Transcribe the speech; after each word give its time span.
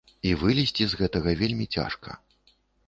І 0.29 0.31
вылезці 0.43 0.83
з 0.93 1.01
гэтага 1.03 1.37
вельмі 1.43 1.65
цяжка. 1.77 2.21